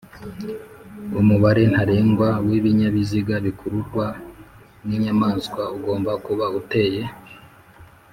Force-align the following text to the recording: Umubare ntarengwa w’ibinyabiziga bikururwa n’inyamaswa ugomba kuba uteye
Umubare 1.21 1.63
ntarengwa 1.71 2.29
w’ibinyabiziga 2.47 3.35
bikururwa 3.45 4.05
n’inyamaswa 4.87 5.61
ugomba 5.75 6.11
kuba 6.25 6.45
uteye 6.59 7.01